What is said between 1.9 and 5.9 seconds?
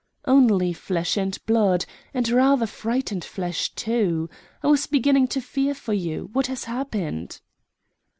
and rather frightened flesh too. I was beginning to fear